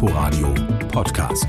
[0.00, 0.54] Inforadio
[0.92, 1.48] Podcast.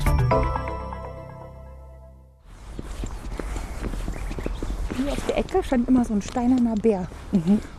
[4.96, 7.06] Hier auf der Ecke stand immer so ein steinerner Bär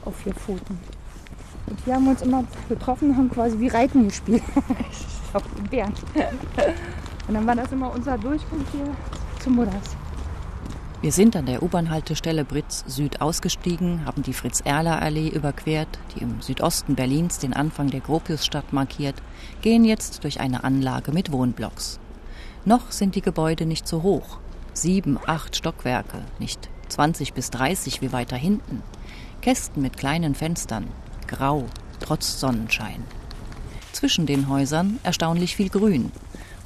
[0.06, 0.80] auf vier Pfoten.
[1.68, 4.44] Und wir haben uns immer getroffen und haben quasi wie Reiten gespielt.
[5.34, 5.94] auf den Bären.
[7.28, 8.96] Und dann war das immer unser Durchgang hier
[9.44, 9.98] zum Mudders.
[11.02, 16.94] Wir sind an der U-Bahn-Haltestelle Britz Süd ausgestiegen, haben die Fritz-Erler-Allee überquert, die im Südosten
[16.94, 19.16] Berlins den Anfang der Gropiusstadt markiert,
[19.64, 22.00] gehen jetzt durch eine Anlage mit Wohnblocks.
[22.66, 24.38] Noch sind die Gebäude nicht so hoch.
[24.74, 28.84] Sieben, acht Stockwerke, nicht 20 bis 30 wie weiter hinten.
[29.42, 30.86] Kästen mit kleinen Fenstern,
[31.26, 31.66] grau,
[32.00, 33.04] trotz Sonnenschein.
[33.92, 36.12] Zwischen den Häusern erstaunlich viel Grün.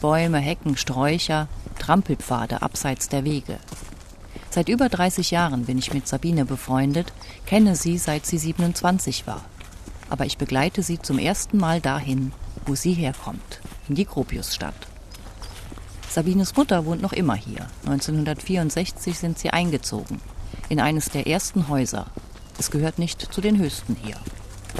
[0.01, 1.47] Bäume, Hecken, Sträucher,
[1.79, 3.59] Trampelpfade abseits der Wege.
[4.55, 7.11] Seit über 30 Jahren bin ich mit Sabine befreundet,
[7.45, 9.43] kenne sie seit sie 27 war.
[10.09, 12.31] Aber ich begleite sie zum ersten Mal dahin,
[12.65, 14.87] wo sie herkommt, in die Gropiusstadt.
[16.09, 17.67] Sabines Mutter wohnt noch immer hier.
[17.85, 20.21] 1964 sind sie eingezogen.
[20.69, 22.05] In eines der ersten Häuser.
[22.57, 24.15] Es gehört nicht zu den höchsten hier.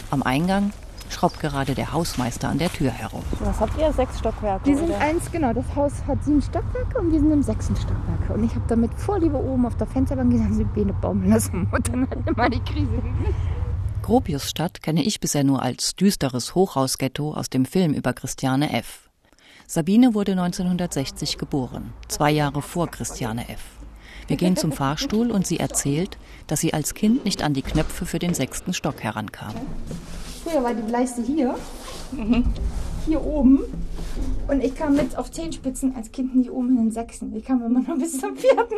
[0.10, 0.72] Am Eingang
[1.16, 3.24] schraubt gerade der Hausmeister an der Tür herum.
[3.40, 3.92] Was habt ihr?
[3.94, 4.66] Sechs Stockwerke?
[4.66, 5.00] Wir sind oder?
[5.00, 8.30] eins, genau, das Haus hat sieben Stockwerke und wir sind im sechsten Stockwerk.
[8.36, 11.68] Und ich habe da mit Vorliebe oben auf der Fensterbank gesagt, sie Beine baumeln lassen.
[11.72, 13.02] Und dann hat immer die Krise.
[14.02, 19.10] Gropiusstadt kenne ich bisher nur als düsteres Hochhausghetto aus dem Film über Christiane F.
[19.68, 23.62] Sabine wurde 1960 geboren, zwei Jahre vor Christiane F.
[24.28, 28.06] Wir gehen zum Fahrstuhl und sie erzählt, dass sie als Kind nicht an die Knöpfe
[28.06, 29.56] für den sechsten Stock herankam.
[30.46, 31.56] Früher war die Leiste hier,
[33.08, 33.62] hier oben.
[34.48, 37.36] Und ich kam mit auf Zehenspitzen als Kind nicht oben in den sechsten.
[37.36, 38.76] Ich kam immer nur bis zum vierten.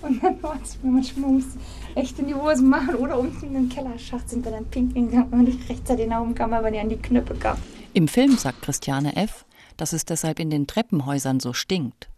[0.00, 1.58] Und dann war es mir manchmal musste
[1.94, 5.30] echt in die Hosen machen oder unten in den Kellerschacht sind wir dann pinkeln gegangen,
[5.30, 7.58] wenn man nicht rechtzeitig nach oben kam, weil die an die Knöpfe kam.
[7.92, 9.44] Im Film sagt Christiane F.,
[9.76, 12.08] dass es deshalb in den Treppenhäusern so stinkt.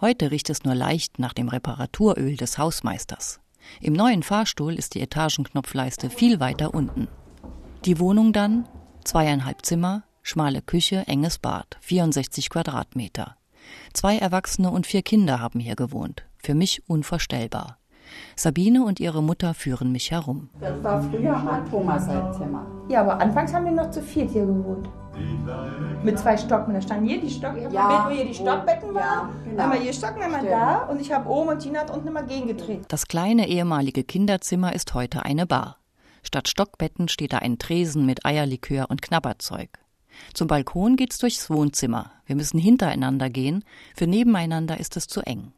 [0.00, 3.38] Heute riecht es nur leicht nach dem Reparaturöl des Hausmeisters.
[3.80, 7.06] Im neuen Fahrstuhl ist die Etagenknopfleiste viel weiter unten.
[7.84, 8.66] Die Wohnung dann
[9.04, 13.36] zweieinhalb Zimmer, schmale Küche, enges Bad, 64 Quadratmeter.
[13.92, 16.24] Zwei Erwachsene und vier Kinder haben hier gewohnt.
[16.38, 17.78] Für mich unvorstellbar.
[18.36, 20.48] Sabine und ihre Mutter führen mich herum.
[20.60, 22.66] Das war früher mal Thomas sein Zimmer.
[22.88, 24.88] Ja, aber anfangs haben wir noch zu viert hier gewohnt.
[26.02, 26.72] Mit zwei Stocken.
[26.74, 27.58] Da standen hier die Stocken.
[27.58, 29.28] Ich habe Ja, ja, wo hier die Stockbetten ja, waren.
[29.44, 29.62] genau.
[29.62, 30.54] Einmal hier Stocken, einmal Stimmt.
[30.54, 30.78] da.
[30.84, 32.84] Und ich habe oben und Tina hat unten immer gegengetreten.
[32.88, 35.77] Das kleine ehemalige Kinderzimmer ist heute eine Bar.
[36.28, 39.70] Statt Stockbetten steht da ein Tresen mit Eierlikör und Knabberzeug.
[40.34, 42.12] Zum Balkon geht's durchs Wohnzimmer.
[42.26, 43.64] Wir müssen hintereinander gehen.
[43.96, 45.52] Für nebeneinander ist es zu eng.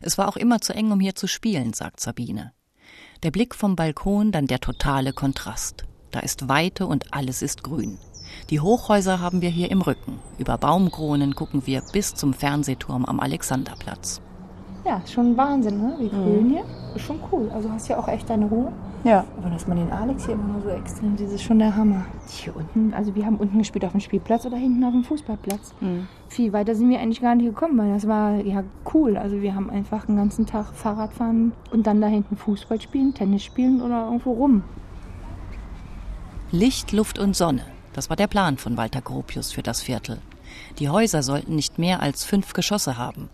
[0.00, 2.52] Es war auch immer zu eng, um hier zu spielen, sagt Sabine.
[3.24, 5.86] Der Blick vom Balkon, dann der totale Kontrast.
[6.12, 7.98] Da ist Weite und alles ist grün.
[8.48, 10.20] Die Hochhäuser haben wir hier im Rücken.
[10.38, 14.20] Über Baumkronen gucken wir bis zum Fernsehturm am Alexanderplatz.
[14.84, 15.96] Ja, schon Wahnsinn, ne?
[15.98, 16.64] Wie grün hier.
[16.94, 17.50] Ist schon cool.
[17.50, 18.72] Also hast ja auch echt deine Ruhe.
[19.04, 19.24] Ja.
[19.36, 22.04] Aber dass man den Alex hier immer nur so extrem sieht, ist schon der Hammer.
[22.28, 25.74] Hier unten, also wir haben unten gespielt auf dem Spielplatz oder hinten auf dem Fußballplatz.
[26.28, 28.62] Viel weiter sind wir eigentlich gar nicht gekommen, weil das war ja
[28.94, 29.16] cool.
[29.16, 33.12] Also wir haben einfach den ganzen Tag Fahrrad fahren und dann da hinten Fußball spielen,
[33.12, 34.62] Tennis spielen oder irgendwo rum.
[36.52, 37.62] Licht, Luft und Sonne.
[37.94, 40.18] Das war der Plan von Walter Gropius für das Viertel.
[40.78, 43.28] Die Häuser sollten nicht mehr als fünf Geschosse haben.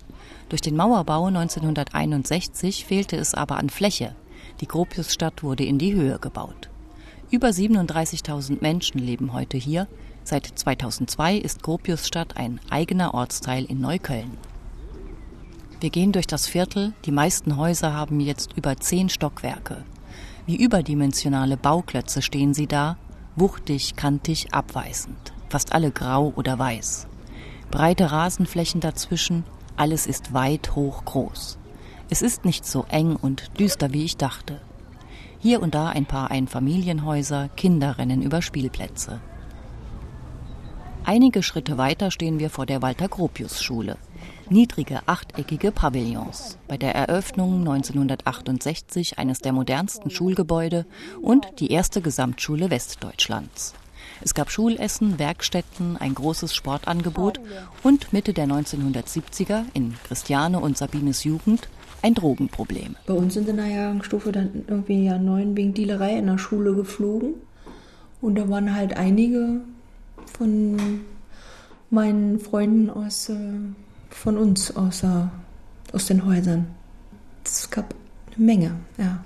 [0.49, 4.15] Durch den Mauerbau 1961 fehlte es aber an Fläche.
[4.61, 6.69] Die Gropiusstadt wurde in die Höhe gebaut.
[7.31, 9.87] Über 37.000 Menschen leben heute hier.
[10.25, 14.37] Seit 2002 ist Gropiusstadt ein eigener Ortsteil in Neukölln.
[15.81, 16.93] Wir gehen durch das Viertel.
[17.05, 19.85] Die meisten Häuser haben jetzt über zehn Stockwerke.
[20.47, 22.97] Wie überdimensionale Bauklötze stehen sie da,
[23.37, 25.33] wuchtig, kantig, abweisend.
[25.51, 27.07] Fast alle grau oder weiß.
[27.71, 29.45] Breite Rasenflächen dazwischen,
[29.77, 31.59] alles ist weit, hoch, groß.
[32.11, 34.61] Es ist nicht so eng und düster, wie ich dachte.
[35.41, 39.21] Hier und da ein paar Einfamilienhäuser, Kinder rennen über Spielplätze.
[41.05, 43.97] Einige Schritte weiter stehen wir vor der Walter-Gropius-Schule.
[44.49, 46.59] Niedrige, achteckige Pavillons.
[46.67, 50.87] Bei der Eröffnung 1968 eines der modernsten Schulgebäude
[51.21, 53.75] und die erste Gesamtschule Westdeutschlands.
[54.23, 57.41] Es gab Schulessen, Werkstätten, ein großes Sportangebot
[57.83, 61.69] und Mitte der 1970er in Christiane und Sabines Jugend
[62.03, 62.97] ein Drogenproblem.
[63.07, 66.75] Bei uns sind in der Jahrgangsstufe dann irgendwie ja neun wegen Dealerei in der Schule
[66.75, 67.35] geflogen.
[68.21, 69.61] Und da waren halt einige
[70.37, 71.01] von
[71.91, 73.37] meinen Freunden aus, äh,
[74.11, 75.03] von uns, aus,
[75.93, 76.67] aus den Häusern.
[77.45, 77.95] Es gab
[78.37, 79.25] eine Menge, ja.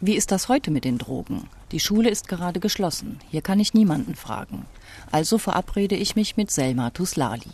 [0.00, 1.48] Wie ist das heute mit den Drogen?
[1.70, 3.20] Die Schule ist gerade geschlossen.
[3.30, 4.66] Hier kann ich niemanden fragen.
[5.10, 7.50] Also verabrede ich mich mit Selma Tuslali.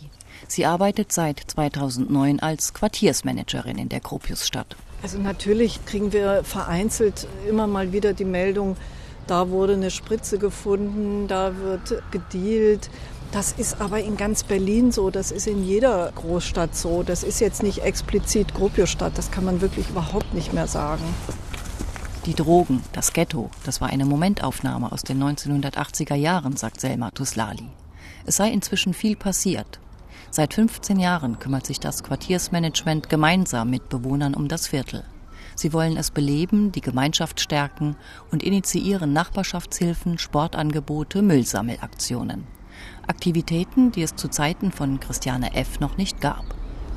[0.49, 4.77] Sie arbeitet seit 2009 als Quartiersmanagerin in der Gropiusstadt.
[5.03, 8.77] Also natürlich kriegen wir vereinzelt immer mal wieder die Meldung,
[9.27, 12.91] da wurde eine Spritze gefunden, da wird gedealt.
[13.33, 17.05] Das ist aber in ganz Berlin so, das ist in jeder Großstadt so.
[17.05, 21.05] Das ist jetzt nicht explizit Gropiusstadt, das kann man wirklich überhaupt nicht mehr sagen.
[22.27, 27.71] Die Drogen, das Ghetto, das war eine Momentaufnahme aus den 1980er Jahren, sagt Selma Tuslali.
[28.27, 29.81] Es sei inzwischen viel passiert.
[30.31, 35.03] Seit 15 Jahren kümmert sich das Quartiersmanagement gemeinsam mit Bewohnern um das Viertel.
[35.55, 37.97] Sie wollen es beleben, die Gemeinschaft stärken
[38.31, 42.47] und initiieren Nachbarschaftshilfen, Sportangebote, Müllsammelaktionen.
[43.07, 45.81] Aktivitäten, die es zu Zeiten von Christiane F.
[45.81, 46.45] noch nicht gab.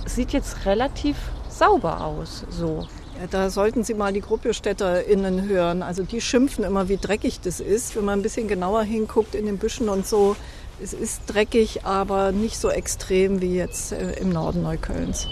[0.05, 1.15] Es sieht jetzt relativ
[1.57, 2.87] sauber aus, so.
[3.19, 5.83] Ja, da sollten Sie mal die GruppierstädterInnen hören.
[5.83, 7.95] Also die schimpfen immer, wie dreckig das ist.
[7.95, 10.35] Wenn man ein bisschen genauer hinguckt in den Büschen und so,
[10.81, 15.27] es ist dreckig, aber nicht so extrem wie jetzt äh, im Norden Neuköllns.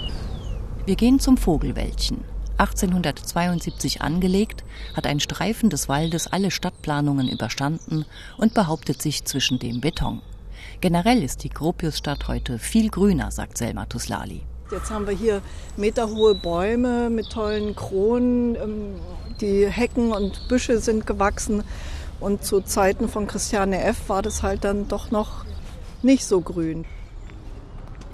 [0.85, 2.24] Wir gehen zum Vogelwäldchen.
[2.57, 4.63] 1872 angelegt,
[4.95, 8.06] hat ein Streifen des Waldes alle Stadtplanungen überstanden
[8.38, 10.21] und behauptet sich zwischen dem Beton.
[10.79, 14.44] Generell ist die Gropiusstadt heute viel grüner, sagt Selma Tuslali.
[14.71, 15.41] Jetzt haben wir hier
[15.75, 18.56] meterhohe Bäume mit tollen Kronen.
[18.56, 18.95] Ähm,
[19.41, 21.63] die Hecken und Büsche sind gewachsen.
[22.21, 24.07] Und zu Zeiten von Christiane F.
[24.07, 25.44] war das halt dann doch noch
[26.03, 26.85] nicht so grün.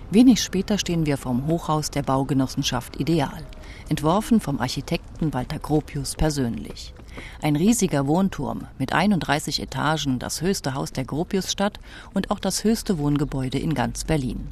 [0.10, 3.46] Wenig später stehen wir vom Hochhaus der Baugenossenschaft Ideal,
[3.90, 6.94] entworfen vom Architekten Walter Gropius persönlich.
[7.42, 11.80] Ein riesiger Wohnturm mit 31 Etagen, das höchste Haus der Gropiusstadt
[12.14, 14.48] und auch das höchste Wohngebäude in ganz Berlin.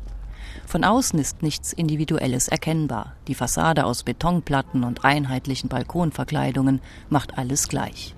[0.65, 3.13] Von außen ist nichts Individuelles erkennbar.
[3.27, 8.15] Die Fassade aus Betonplatten und einheitlichen Balkonverkleidungen macht alles gleich.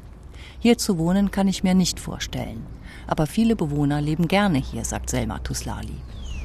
[0.59, 2.65] Hier zu wohnen kann ich mir nicht vorstellen.
[3.05, 5.95] Aber viele Bewohner leben gerne hier, sagt Selma Tuslali.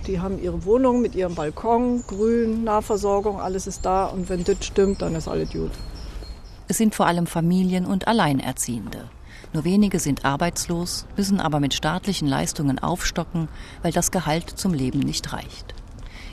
[0.07, 4.07] Die haben ihre Wohnung mit ihrem Balkon, Grün, Nahversorgung, alles ist da.
[4.07, 5.71] Und wenn das stimmt, dann ist alles gut.
[6.69, 9.09] Es sind vor allem Familien und Alleinerziehende.
[9.53, 13.49] Nur wenige sind arbeitslos, müssen aber mit staatlichen Leistungen aufstocken,
[13.83, 15.75] weil das Gehalt zum Leben nicht reicht.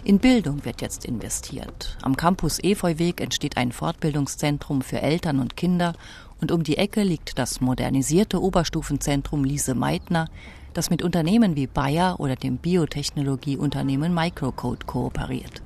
[0.04, 1.98] In Bildung wird jetzt investiert.
[2.02, 5.94] Am Campus Efeuweg entsteht ein Fortbildungszentrum für Eltern und Kinder
[6.40, 10.30] und um die Ecke liegt das modernisierte Oberstufenzentrum Lise Meitner,
[10.74, 15.62] das mit Unternehmen wie Bayer oder dem Biotechnologieunternehmen Microcode kooperiert.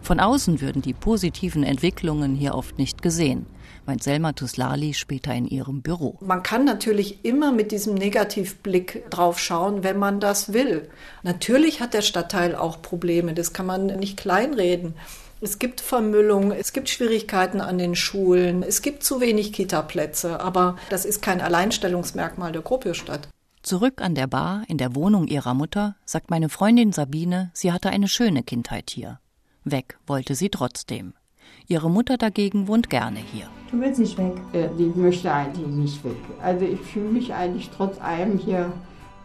[0.00, 3.46] Von außen würden die positiven Entwicklungen hier oft nicht gesehen,
[3.88, 6.18] meint Selma Tuslali später in ihrem Büro.
[6.20, 10.88] Man kann natürlich immer mit diesem Negativblick drauf schauen, wenn man das will.
[11.22, 14.94] Natürlich hat der Stadtteil auch Probleme, das kann man nicht kleinreden.
[15.40, 20.76] Es gibt Vermüllung, es gibt Schwierigkeiten an den Schulen, es gibt zu wenig Kita-Plätze, aber
[20.90, 23.28] das ist kein Alleinstellungsmerkmal der Gropiusstadt.
[23.62, 27.90] Zurück an der Bar in der Wohnung ihrer Mutter sagt meine Freundin Sabine, sie hatte
[27.90, 29.20] eine schöne Kindheit hier.
[29.64, 31.14] Weg wollte sie trotzdem.
[31.66, 33.46] Ihre Mutter dagegen wohnt gerne hier.
[33.70, 34.32] Du willst nicht weg?
[34.52, 36.16] Äh, Ich möchte eigentlich nicht weg.
[36.42, 38.72] Also ich fühle mich eigentlich trotz allem hier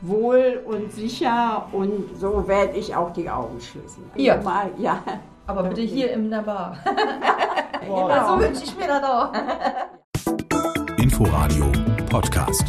[0.02, 4.04] wohl und sicher und so werde ich auch die Augen schließen.
[4.16, 4.38] Hier?
[4.44, 5.00] Mal, ja.
[5.48, 6.78] Aber bitte hier in der Bar.
[7.88, 8.10] Wow.
[8.10, 9.32] Ja, so wünsche ich mir das auch.
[10.98, 11.66] Inforadio
[12.10, 12.66] Podcast.